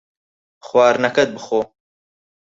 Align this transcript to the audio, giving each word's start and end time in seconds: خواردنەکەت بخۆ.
خواردنەکەت 0.65 1.29
بخۆ. 1.35 1.59